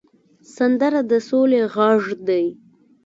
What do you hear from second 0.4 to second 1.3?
سندره د